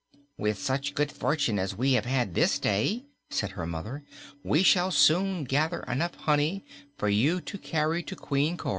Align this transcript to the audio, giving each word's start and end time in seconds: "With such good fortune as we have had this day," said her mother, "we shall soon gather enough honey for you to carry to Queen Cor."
"With 0.35 0.57
such 0.57 0.95
good 0.95 1.11
fortune 1.11 1.59
as 1.59 1.75
we 1.77 1.93
have 1.93 2.05
had 2.05 2.33
this 2.33 2.57
day," 2.57 3.05
said 3.29 3.51
her 3.51 3.67
mother, 3.67 4.03
"we 4.43 4.63
shall 4.63 4.89
soon 4.89 5.43
gather 5.43 5.81
enough 5.83 6.15
honey 6.15 6.65
for 6.97 7.07
you 7.07 7.39
to 7.41 7.59
carry 7.59 8.01
to 8.01 8.15
Queen 8.15 8.57
Cor." 8.57 8.69